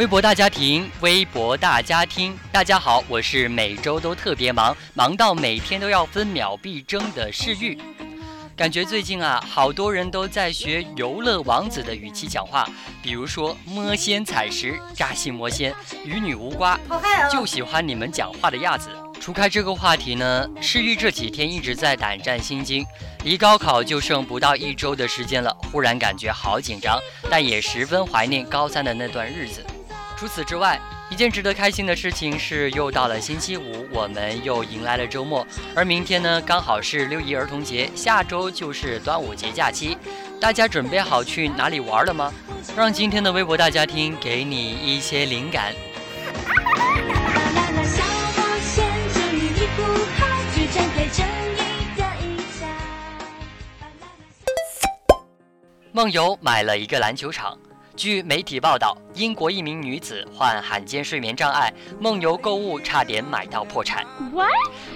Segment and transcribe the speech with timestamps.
[0.00, 7.78] 微博大家庭，微博大家庭，大家好，我是每周都特别忙，忙到每天都要分秒必争的世玉。
[8.56, 12.66] 感觉最近啊，好多人都在学游乐王子的语气讲话，
[13.02, 15.74] 比如说摸仙采石、扎心摸仙、
[16.06, 16.80] 与女无瓜，
[17.30, 18.88] 就喜欢你们讲话的样子。
[19.20, 22.86] 除开这个话题呢，世玉这几天一直在胆战心惊，
[23.22, 29.62] 离高考就剩不到一周的时间了，忽然感觉好紧张，但也十分怀念高三的那段日子。
[30.20, 35.46] 除此之外，一件值得开心的事情是，又到了星期五，我们又迎来了周末。
[35.74, 39.96] 而明天呢，刚好是六一儿童节，下周就是端午节假期。
[40.38, 42.30] 大家准备好去哪里玩了吗？
[42.76, 45.74] 让今天的微博大家听给你一些灵感。
[55.92, 57.56] 梦游买了一个篮球场。
[58.00, 64.06] 据媒体报道，英国一名女子患罕见睡眠障碍，梦游购物差点买到破产。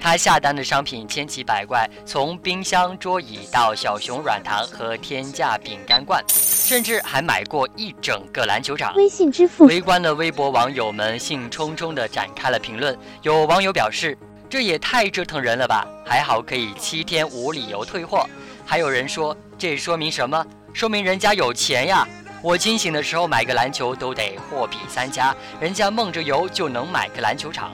[0.00, 8.94] 她下单的商品千奇百怪，从冰箱、桌椅到小熊软糖和天价饼干罐，甚至还买过一整个篮球场。
[8.94, 9.66] 微信支付。
[9.66, 12.96] 围观的微博网友们兴冲冲地展开了评论。
[13.22, 14.16] 有网友表示
[14.48, 15.84] ：“这也太折腾人了吧！
[16.06, 18.24] 还好可以七天无理由退货。”
[18.64, 20.46] 还有人说：“这说明什么？
[20.72, 22.06] 说明人家有钱呀！”
[22.42, 27.72] 我清醒的时候买个篮球都得货比三家，人家梦着游就能买个篮球场。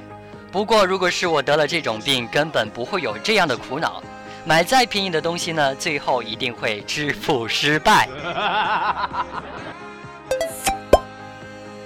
[0.52, 4.02] 不过如果是我得了这种病，根本不会有这样的苦恼。
[4.44, 8.06] 买再便宜的东西呢，最后一定会支付失败。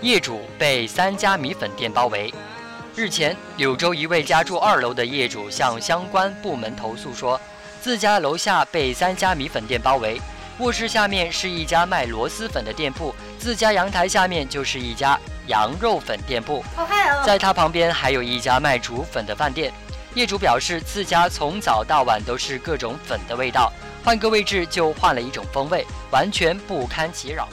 [0.00, 2.34] 业主被三家米粉店包围。
[2.96, 7.40] 日前，柳州一位家住二楼的业主向相关部门投诉说，
[7.80, 10.20] 自家楼下被三家米粉店包围。
[10.58, 16.62] 卧室下面是一家卖螺蛳粉的店铺，自家阳台下面就是一家羊肉粉店铺，
[17.24, 19.72] 在他旁边还有一家卖煮粉的饭店。
[20.14, 23.72] 业主表示，自家从早到晚都是各种粉的味道，
[24.04, 27.48] 换个位置就换了一种风味，完全不堪其扰。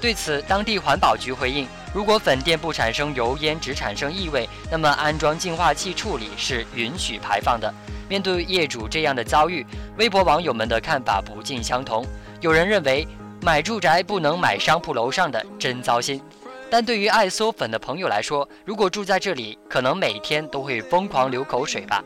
[0.00, 7.72] 对此，当地环保局回应：如果粉店不产生油烟，只产生异味，那么安装净化器处理是允许排放的。
[8.06, 9.64] 面对业主这样的遭遇，
[9.96, 12.04] 微博网友们的看法不尽相同。
[12.44, 13.08] 有人认为
[13.40, 16.20] 买住宅不能买商铺楼上的，真糟心。
[16.68, 22.04] 但对于爱嗦粉的朋友来说，如果住在这里，可能每天都会疯狂流口水吧。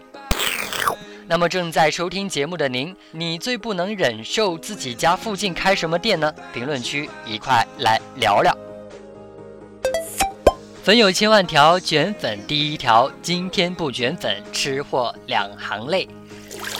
[1.26, 6.32] 那么正在收听节目的您，你最不能忍受自己家附近开什么店呢？
[6.52, 8.56] 评论区一块来聊聊。
[10.84, 16.08] 粉有千万条，卷粉第一条，今天不卷粉，吃货两行泪。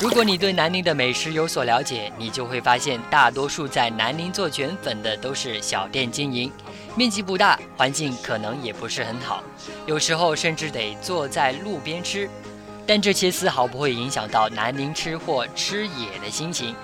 [0.00, 6.52] 如果你对南宁的美食有所了解，你就会发现，大多数在南宁做卷粉的都是小店经营，
[6.94, 9.42] 面积不大，环境可能也不是很好，
[9.86, 12.30] 有时候甚至得坐在路边吃。
[12.86, 16.76] 但这些丝毫不会影响到南宁吃货吃野的心情。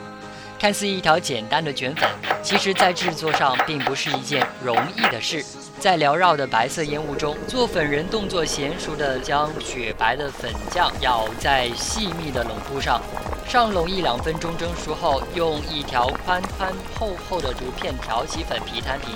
[0.58, 2.10] 看似一条简单的卷粉，
[2.42, 5.44] 其实在制作上并不是一件容易的事。
[5.80, 13.02] 在缭绕的白色烟雾中，做粉人动作娴熟地将雪白的粉浆舀在细密的笼布上，
[13.46, 19.10] 上笼一两分钟蒸熟后，用一条宽宽厚厚的竹片挑起粉皮摊平，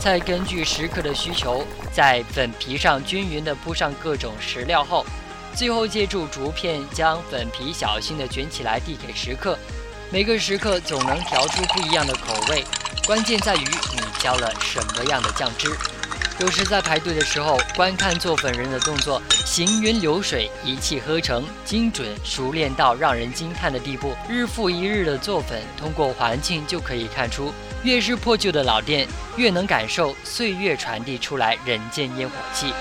[0.00, 5.06] 再根据食客的需求，在粉皮上均匀地铺上各种食料后，
[5.54, 9.56] 最后借助竹片将粉皮小心地卷起来递给食客，
[10.10, 12.64] 每个食客总能调出不一样的口味，
[13.06, 15.70] 关键在于你浇了什么样的酱汁。
[16.38, 24.14] 有时在排队的时候，观看做粉人的动作，行云流水，一气呵成，精准熟练到让人惊叹的地步。
[24.26, 27.52] 日复一日的做粉，通过环境就可以看出，
[27.82, 29.06] 越是破旧的老店，
[29.36, 32.72] 越能感受岁月传递出来人间烟火气。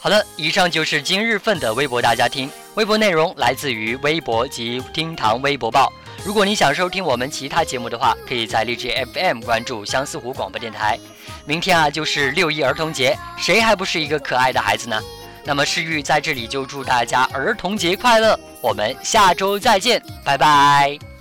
[0.00, 2.50] 好了，以上就是今日份的微博大家听。
[2.76, 5.90] 微博内容来自于微博及厅堂微博报。
[6.22, 10.98] 如果你想收听我们其他节目的话，可以在荔枝 FM 关注相思湖广播电台。
[11.46, 15.00] 明天啊，就是六一儿童节，谁还不是一个可爱的孩子呢？
[15.42, 21.15] 那么诗玉在这里就祝大家儿童节快乐，我们下周再见，拜拜。